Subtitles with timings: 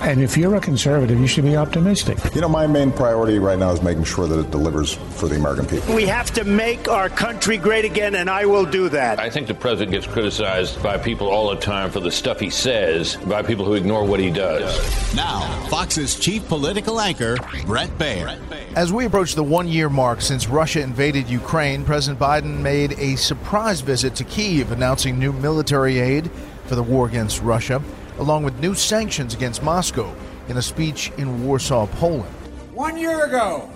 [0.00, 2.18] And if you're a conservative, you should be optimistic.
[2.34, 5.36] You know, my main priority right now is making sure that it delivers for the
[5.36, 5.94] American people.
[5.94, 9.18] We have to make our country great again, and I will do that.
[9.18, 12.50] I think the president gets criticized by people all the time for the stuff he
[12.50, 15.14] says, by people who ignore what he does.
[15.14, 18.38] Now, Fox's chief political anchor, Bret Baier.
[18.76, 23.16] As we approach the one year mark since Russia invaded Ukraine, President Biden made a
[23.16, 26.30] surprise visit to Kiev, announcing new military aid
[26.66, 27.82] for the war against Russia
[28.18, 30.14] along with new sanctions against Moscow
[30.48, 32.34] in a speech in Warsaw, Poland.
[32.72, 33.70] One year ago,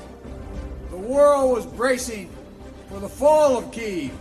[0.90, 2.30] the world was bracing
[2.88, 4.12] for the fall of Kiev.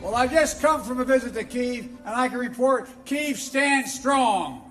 [0.00, 3.92] Well, I just come from a visit to Kiev, and I can report Kiev stands
[3.92, 4.62] strong.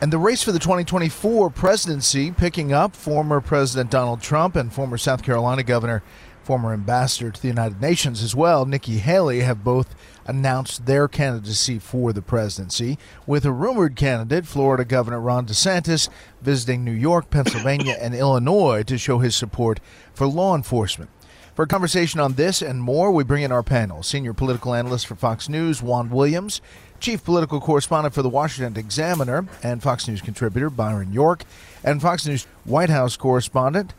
[0.00, 4.98] And the race for the 2024 presidency picking up former President Donald Trump and former
[4.98, 6.02] South Carolina Governor,
[6.46, 11.80] former ambassador to the United Nations as well, Nikki Haley, have both announced their candidacy
[11.80, 16.08] for the presidency, with a rumored candidate, Florida Governor Ron DeSantis,
[16.40, 19.80] visiting New York, Pennsylvania, and Illinois to show his support
[20.14, 21.10] for law enforcement.
[21.56, 25.08] For a conversation on this and more, we bring in our panel senior political analyst
[25.08, 26.60] for Fox News, Juan Williams,
[27.00, 31.42] chief political correspondent for the Washington Examiner and Fox News contributor, Byron York,
[31.82, 33.94] and Fox News White House correspondent,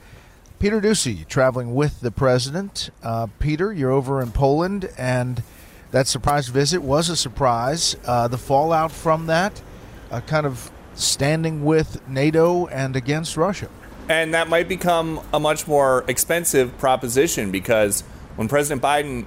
[0.59, 2.89] Peter Doocy, traveling with the president.
[3.03, 5.44] Uh, Peter, you're over in Poland, and
[5.91, 7.95] that surprise visit was a surprise.
[8.08, 9.61] Uh, the fallout from that,
[10.09, 13.69] uh, kind of standing with NATO and against Russia.
[14.09, 18.02] And that might become a much more expensive proposition because
[18.36, 19.25] when President Biden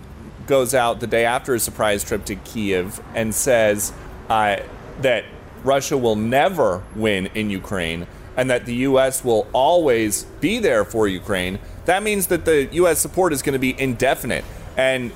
[0.49, 3.93] goes out the day after a surprise trip to Kiev and says
[4.29, 4.57] uh,
[5.03, 5.25] that
[5.63, 8.09] Russia will never win in Ukraine
[8.41, 9.23] and that the U.S.
[9.23, 12.99] will always be there for Ukraine, that means that the U.S.
[12.99, 14.47] support is going to be indefinite.
[14.79, 15.13] And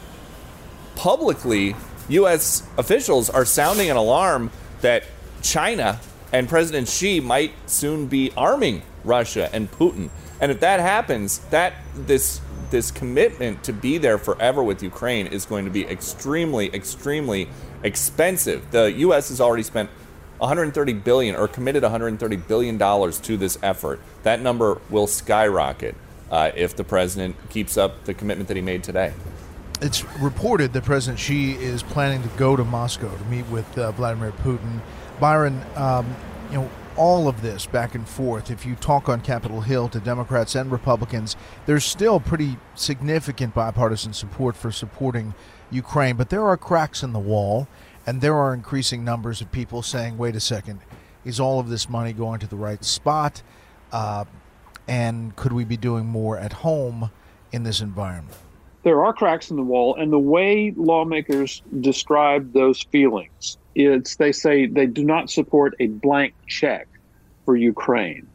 [0.95, 1.75] publicly,
[2.11, 2.65] U.S.
[2.77, 4.51] officials are sounding an alarm
[4.83, 5.05] that
[5.41, 6.01] China
[6.35, 10.11] and President Xi might soon be arming Russia and Putin.
[10.39, 15.47] And if that happens, that this this commitment to be there forever with Ukraine is
[15.47, 17.49] going to be extremely, extremely
[17.85, 18.71] expensive.
[18.71, 19.31] The U.S.
[19.31, 19.89] has already spent
[20.39, 24.01] 130 billion or committed 130 billion dollars to this effort.
[24.23, 25.95] That number will skyrocket
[26.31, 29.13] uh, if the president keeps up the commitment that he made today
[29.81, 33.93] it's reported that President Xi is planning to go to Moscow to meet with uh,
[33.93, 34.81] Vladimir Putin.
[35.21, 36.17] Byron, um,
[36.51, 40.01] you know, all of this back and forth, if you talk on Capitol Hill to
[40.01, 45.35] Democrats and Republicans, there's still pretty significant bipartisan support for supporting
[45.71, 47.67] Ukraine, but there are cracks in the wall,
[48.07, 50.81] and there are increasing numbers of people saying, wait a second,
[51.25, 53.43] is all of this money going to the right spot?
[53.93, 54.25] Uh,
[54.87, 57.11] and could we be doing more at home
[57.53, 58.37] in this environment?
[58.85, 64.31] there are cracks in the wall, and the way lawmakers describe those feelings is they
[64.31, 66.87] say they do not support a blank check
[67.45, 68.29] for Ukraine.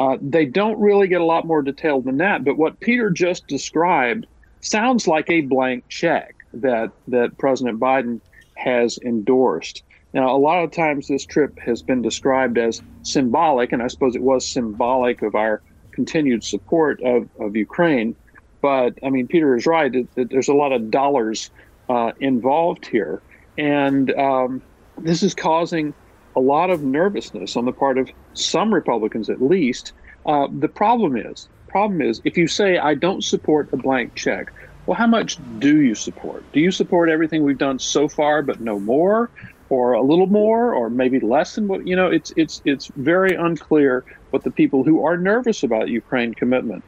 [0.00, 3.46] Uh, they don't really get a lot more detailed than that, but what Peter just
[3.46, 4.26] described
[4.60, 8.20] sounds like a blank check that that President Biden
[8.62, 9.82] has endorsed.
[10.14, 14.14] Now, a lot of times this trip has been described as symbolic, and I suppose
[14.14, 15.62] it was symbolic of our
[15.92, 18.14] continued support of, of Ukraine.
[18.60, 21.50] But I mean, Peter is right that, there's a lot of dollars
[21.88, 23.22] uh, involved here,
[23.58, 24.62] and um,
[24.98, 25.94] this is causing
[26.36, 29.92] a lot of nervousness on the part of some Republicans, at least.
[30.24, 34.52] Uh, the problem is, problem is, if you say I don't support a blank check,
[34.86, 36.44] well, how much do you support?
[36.52, 39.30] Do you support everything we've done so far, but no more,
[39.68, 42.08] or a little more, or maybe less than what you know?
[42.08, 46.82] It's it's it's very unclear what the people who are nervous about Ukraine commitment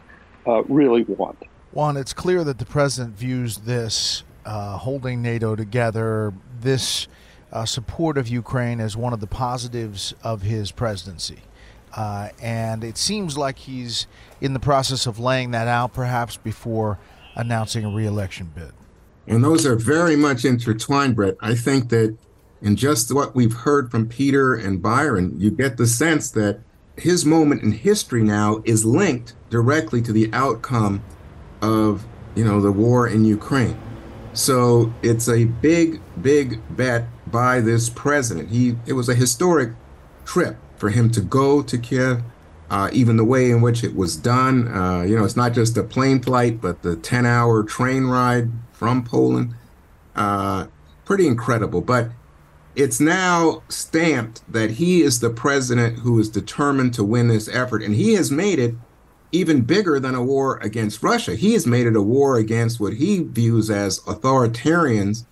[0.46, 1.38] uh, really want.
[1.72, 7.06] Juan, it's clear that the president views this uh, holding NATO together, this
[7.52, 11.38] uh, support of Ukraine, as one of the positives of his presidency.
[11.96, 14.08] Uh, and it seems like he's
[14.40, 16.98] in the process of laying that out, perhaps before
[17.34, 18.72] announcing a reelection bid.
[19.26, 21.36] And those are very much intertwined, Bret.
[21.40, 22.16] I think that
[22.60, 26.60] in just what we've heard from Peter and Byron, you get the sense that
[26.96, 31.02] his moment in history now is linked directly to the outcome
[31.60, 32.04] of
[32.34, 33.78] you know the war in Ukraine.
[34.32, 38.50] So it's a big, big bet by this president.
[38.50, 39.70] He it was a historic
[40.24, 42.22] trip for him to go to Kiev.
[42.74, 45.76] Uh, even the way in which it was done, uh, you know, it's not just
[45.76, 49.54] a plane flight, but the 10-hour train ride from Poland.
[50.16, 50.66] Uh,
[51.04, 51.80] pretty incredible.
[51.80, 52.08] But
[52.74, 57.80] it's now stamped that he is the president who is determined to win this effort,
[57.80, 58.74] and he has made it
[59.30, 61.36] even bigger than a war against Russia.
[61.36, 65.26] He has made it a war against what he views as authoritarians,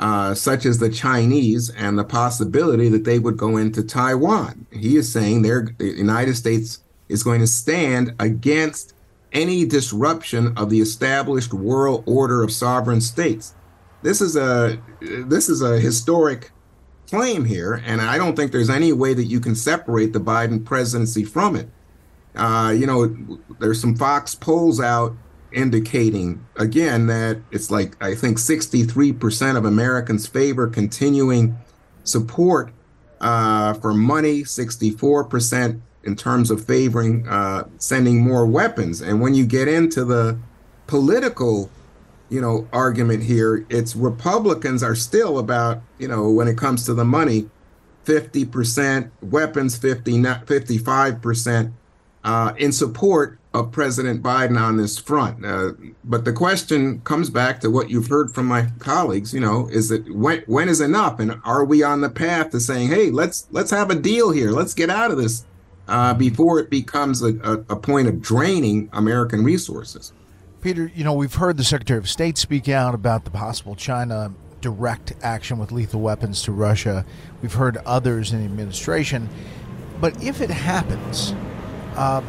[0.00, 4.66] uh, such as the Chinese, and the possibility that they would go into Taiwan.
[4.72, 8.94] He is saying the United States is going to stand against
[9.32, 13.54] any disruption of the established world order of sovereign states.
[14.02, 16.50] This is a this is a historic
[17.06, 20.64] claim here, and I don't think there's any way that you can separate the Biden
[20.64, 21.68] presidency from it.
[22.34, 23.14] Uh, you know,
[23.58, 25.14] there's some Fox polls out
[25.52, 31.56] indicating again that it's like I think 63% of Americans favor continuing
[32.04, 32.72] support
[33.20, 39.00] uh, for money, 64% in terms of favoring uh, sending more weapons.
[39.00, 40.38] And when you get into the
[40.86, 41.70] political,
[42.30, 46.94] you know, argument here, it's Republicans are still about, you know, when it comes to
[46.94, 47.50] the money,
[48.06, 51.72] 50% weapons, 50, not 55%
[52.24, 55.44] uh, in support of President Biden on this front.
[55.44, 55.72] Uh,
[56.04, 59.34] but the question comes back to what you've heard from my colleagues.
[59.34, 62.60] You know, is that when when is enough, and are we on the path to
[62.60, 65.44] saying, hey, let's let's have a deal here, let's get out of this
[65.88, 70.12] uh, before it becomes a, a, a point of draining American resources.
[70.62, 74.32] Peter, you know, we've heard the Secretary of State speak out about the possible China
[74.60, 77.04] direct action with lethal weapons to Russia.
[77.42, 79.28] We've heard others in the administration.
[80.00, 81.34] But if it happens,
[81.96, 82.22] uh,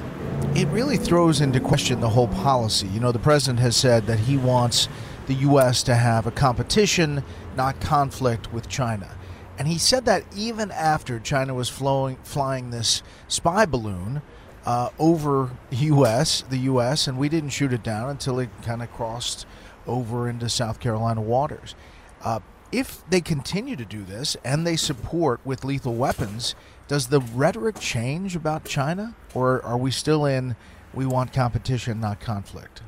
[0.55, 2.87] it really throws into question the whole policy.
[2.87, 4.89] You know, the president has said that he wants
[5.27, 5.83] the U.S.
[5.83, 7.23] to have a competition,
[7.55, 9.15] not conflict with China.
[9.57, 14.21] And he said that even after China was flowing, flying this spy balloon
[14.65, 18.91] uh, over U.S., the U.S., and we didn't shoot it down until it kind of
[18.91, 19.45] crossed
[19.87, 21.75] over into South Carolina waters.
[22.23, 22.39] Uh,
[22.71, 26.55] if they continue to do this and they support with lethal weapons,
[26.91, 30.57] does the rhetoric change about China, or are we still in
[30.93, 32.81] we want competition, not conflict?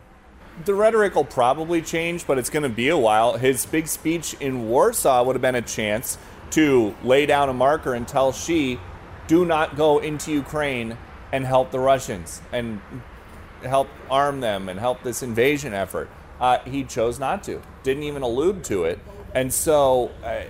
[0.65, 3.37] The rhetoric will probably change, but it's going to be a while.
[3.37, 6.17] His big speech in Warsaw would have been a chance
[6.49, 8.77] to lay down a marker and tell Xi,
[9.27, 10.97] do not go into Ukraine
[11.31, 12.81] and help the Russians and
[13.61, 16.09] help arm them and help this invasion effort.
[16.41, 18.99] Uh, he chose not to, didn't even allude to it.
[19.33, 20.41] And so uh,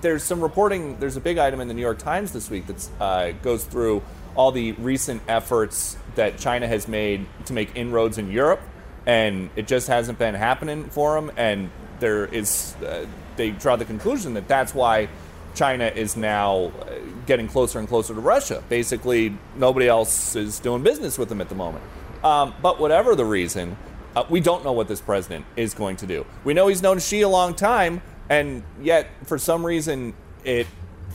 [0.00, 2.88] there's some reporting, there's a big item in the New York Times this week that
[3.00, 4.02] uh, goes through
[4.34, 8.60] all the recent efforts that China has made to make inroads in Europe.
[9.06, 11.32] And it just hasn't been happening for them.
[11.36, 15.08] And there is, uh, they draw the conclusion that that's why
[15.54, 18.62] China is now uh, getting closer and closer to Russia.
[18.68, 21.84] Basically, nobody else is doing business with them at the moment.
[22.22, 23.76] Um, but whatever the reason,
[24.14, 26.26] uh, we don't know what this president is going to do.
[26.44, 30.14] We know he's known Xi a long time, and yet for some reason
[30.44, 30.66] it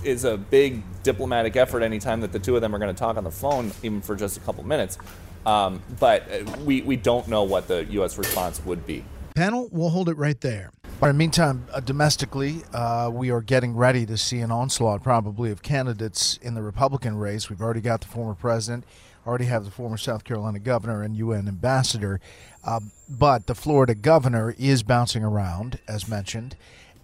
[0.04, 3.18] is a big diplomatic effort anytime that the two of them are going to talk
[3.18, 4.98] on the phone, even for just a couple minutes.
[5.46, 8.18] Um, but uh, we, we don't know what the U.S.
[8.18, 9.04] response would be.
[9.36, 10.72] Panel, we'll hold it right there.
[11.00, 15.04] But in the meantime, uh, domestically, uh, we are getting ready to see an onslaught
[15.04, 17.50] probably of candidates in the Republican race.
[17.50, 18.86] We've already got the former president,
[19.28, 22.22] already have the former South Carolina governor and UN ambassador.
[22.64, 26.56] Uh, but the Florida governor is bouncing around, as mentioned,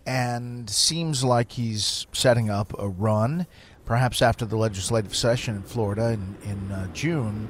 [0.06, 3.48] and seems like he's setting up a run,
[3.86, 7.48] perhaps after the legislative session in Florida in, in uh, June.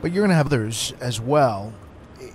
[0.00, 1.72] But you're going to have others as well.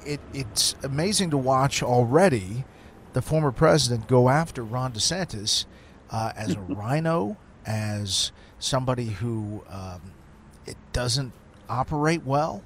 [0.06, 2.66] It, it's amazing to watch already
[3.14, 5.66] the former president go after Ron DeSantis
[6.12, 10.02] uh, as a rhino, as somebody who um,
[10.66, 11.34] it doesn't
[11.70, 12.64] operate well.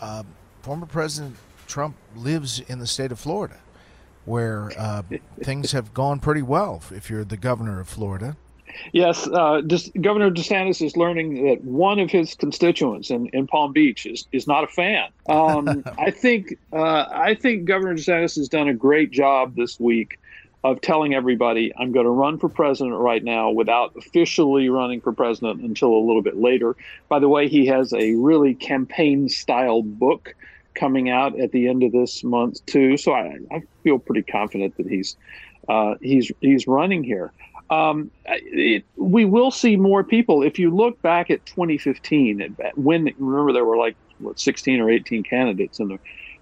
[0.00, 0.24] Uh,
[0.62, 1.36] former President
[1.66, 3.58] Trump lives in the state of Florida,
[4.24, 5.02] where uh,
[5.42, 8.36] things have gone pretty well if you're the governor of Florida.
[8.92, 9.60] Yes, uh,
[10.00, 14.46] Governor DeSantis is learning that one of his constituents in, in Palm Beach is, is
[14.46, 15.10] not a fan.
[15.28, 20.18] Um, I think uh, I think Governor DeSantis has done a great job this week
[20.64, 25.12] of telling everybody I'm going to run for president right now without officially running for
[25.12, 26.76] president until a little bit later.
[27.08, 30.34] By the way, he has a really campaign style book
[30.74, 34.76] coming out at the end of this month too, so I, I feel pretty confident
[34.76, 35.16] that he's
[35.68, 37.32] uh, he's he's running here
[37.72, 40.42] um, it, we will see more people.
[40.42, 45.22] If you look back at 2015, when remember there were like what 16 or 18
[45.22, 45.98] candidates in the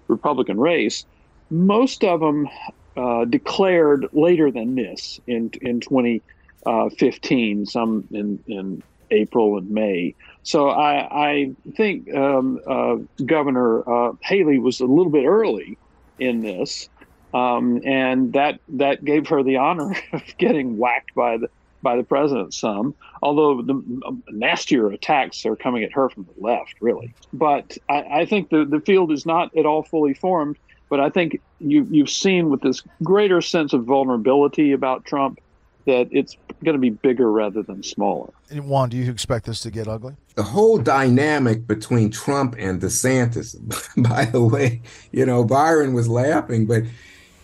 [0.07, 1.05] Republican race,
[1.49, 2.49] most of them
[2.97, 7.65] uh, declared later than this in in 2015.
[7.65, 10.15] Some in in April and May.
[10.43, 15.77] So I, I think um, uh, Governor uh, Haley was a little bit early
[16.19, 16.89] in this
[17.33, 21.49] um, and that that gave her the honor of getting whacked by the
[21.83, 22.93] by the president some,
[23.23, 27.11] although the um, nastier attacks are coming at her from the left, really.
[27.33, 30.57] But I, I think the, the field is not at all fully formed.
[30.89, 35.39] But I think you, you've seen with this greater sense of vulnerability about Trump
[35.85, 38.31] that it's going to be bigger rather than smaller.
[38.49, 40.15] And Juan, do you expect this to get ugly?
[40.35, 43.55] The whole dynamic between Trump and DeSantis,
[44.09, 46.83] by the way, you know, Byron was laughing, but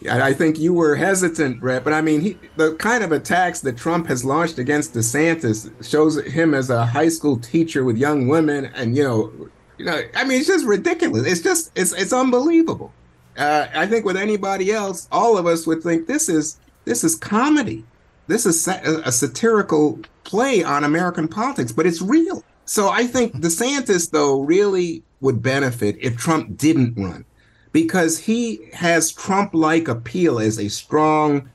[0.09, 1.83] I think you were hesitant, Bret.
[1.83, 6.23] But I mean, he, the kind of attacks that Trump has launched against DeSantis shows
[6.25, 10.23] him as a high school teacher with young women, and you know, you know, I
[10.23, 11.25] mean, it's just ridiculous.
[11.25, 12.93] It's just, it's, it's unbelievable.
[13.37, 17.15] Uh, I think with anybody else, all of us would think this is this is
[17.15, 17.83] comedy.
[18.27, 22.43] This is a satirical play on American politics, but it's real.
[22.65, 23.39] So I think hmm.
[23.39, 27.25] DeSantis, though, really would benefit if Trump didn't run
[27.71, 31.49] because he has Trump like appeal as a strong,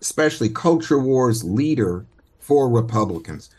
[0.00, 2.04] especially culture wars leader
[2.38, 3.50] for Republicans.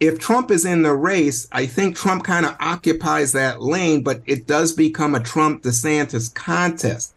[0.00, 4.22] If Trump is in the race, I think Trump kind of occupies that lane, but
[4.26, 7.14] it does become a Trump DeSantis contest.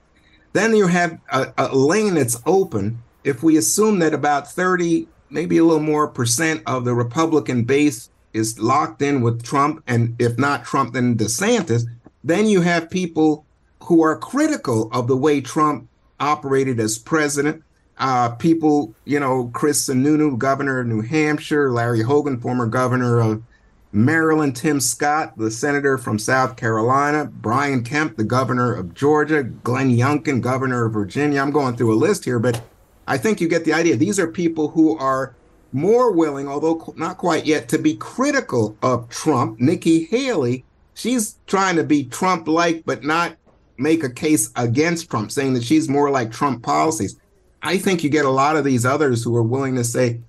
[0.54, 5.58] Then you have a, a lane that's open if we assume that about 30, maybe
[5.58, 10.38] a little more percent of the Republican base is locked in with Trump, and if
[10.38, 11.84] not Trump, then DeSantis,
[12.24, 13.46] then you have people
[13.84, 15.88] who are critical of the way Trump
[16.20, 17.64] operated as president.
[17.98, 23.44] Uh, people, you know, Chris Sununu, governor of New Hampshire, Larry Hogan, former governor of
[23.92, 29.90] Maryland, Tim Scott, the senator from South Carolina, Brian Kemp, the governor of Georgia, Glenn
[29.90, 31.42] Youngkin, governor of Virginia.
[31.42, 32.62] I'm going through a list here, but
[33.08, 33.96] I think you get the idea.
[33.96, 35.34] These are people who are
[35.72, 39.60] more willing, although not quite yet, to be critical of Trump.
[39.60, 43.38] Nikki Haley, she's trying to be Trump like, but not
[43.78, 47.18] make a case against Trump, saying that she's more like Trump policies.
[47.62, 50.20] I think you get a lot of these others who are willing to say,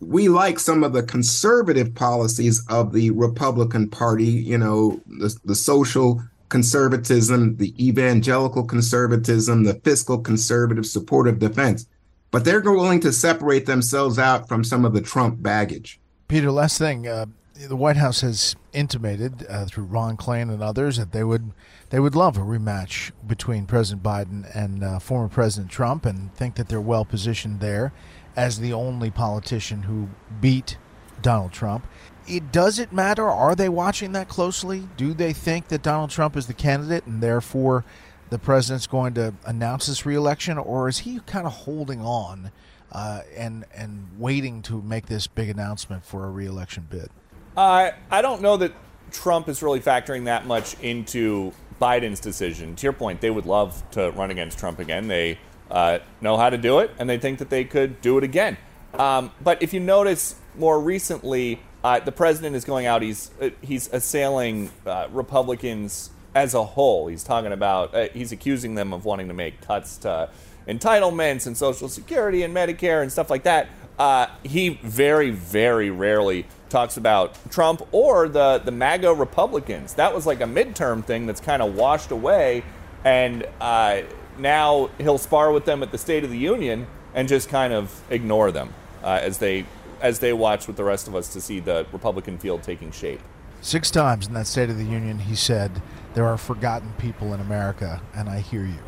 [0.00, 5.54] we like some of the conservative policies of the Republican Party, you know, the, the
[5.54, 11.86] social conservatism, the evangelical conservatism, the fiscal conservative supportive defense
[12.30, 16.00] but they're willing to separate themselves out from some of the Trump baggage.
[16.28, 20.96] Peter, last thing, uh, the White House has intimated uh, through Ron Klain and others
[20.96, 21.52] that they would
[21.90, 26.54] they would love a rematch between President Biden and uh, former President Trump, and think
[26.54, 27.92] that they're well positioned there
[28.36, 30.08] as the only politician who
[30.40, 30.78] beat
[31.20, 31.86] Donald Trump.
[32.26, 33.28] It does it matter?
[33.28, 34.88] Are they watching that closely?
[34.96, 37.84] Do they think that Donald Trump is the candidate and therefore?
[38.30, 42.50] The president's going to announce this reelection, or is he kind of holding on
[42.92, 47.10] uh, and and waiting to make this big announcement for a reelection bid?
[47.56, 48.72] Uh, I don't know that
[49.10, 52.76] Trump is really factoring that much into Biden's decision.
[52.76, 55.08] To your point, they would love to run against Trump again.
[55.08, 55.38] They
[55.70, 58.56] uh, know how to do it, and they think that they could do it again.
[58.94, 63.02] Um, but if you notice more recently, uh, the president is going out.
[63.02, 67.08] He's uh, he's assailing uh, Republicans as a whole.
[67.08, 70.28] He's talking about, uh, he's accusing them of wanting to make cuts to
[70.68, 73.68] entitlements and Social Security and Medicare and stuff like that.
[73.98, 79.94] Uh, he very, very rarely talks about Trump or the, the MAGA Republicans.
[79.94, 82.62] That was like a midterm thing that's kind of washed away.
[83.04, 84.02] And uh,
[84.38, 88.02] now he'll spar with them at the State of the Union and just kind of
[88.10, 88.72] ignore them
[89.02, 89.66] uh, as they
[90.00, 93.20] as they watch with the rest of us to see the Republican field taking shape.
[93.60, 95.82] Six times in that State of the Union, he said,
[96.12, 98.82] There are forgotten people in America, and I hear you,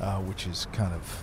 [0.00, 1.22] uh, which is kind of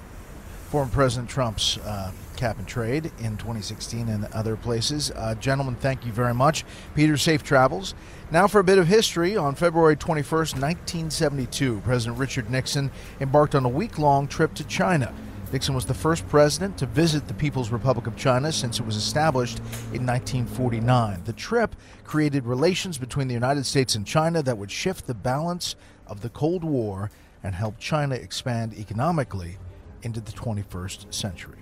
[0.70, 5.10] former President Trump's uh, cap and trade in 2016 and other places.
[5.16, 6.64] Uh, gentlemen, thank you very much.
[6.94, 7.96] Peter, safe travels.
[8.30, 9.36] Now for a bit of history.
[9.36, 15.12] On February 21st, 1972, President Richard Nixon embarked on a week long trip to China.
[15.52, 18.96] Nixon was the first president to visit the People's Republic of China since it was
[18.96, 19.60] established
[19.94, 21.24] in 1949.
[21.26, 25.76] The trip created relations between the United States and China that would shift the balance
[26.06, 27.10] of the Cold War
[27.44, 29.58] and help China expand economically
[30.04, 31.58] into the 21st century.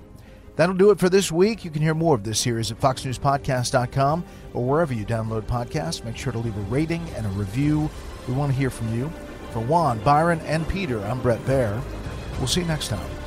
[0.58, 1.64] That'll do it for this week.
[1.64, 6.04] You can hear more of this series at foxnewspodcast.com or wherever you download podcasts.
[6.04, 7.90] Make sure to leave a rating and a review.
[8.28, 9.12] We want to hear from you.
[9.52, 11.82] For Juan, Byron, and Peter, I'm Bret Baier.
[12.40, 13.27] We'll see you next time.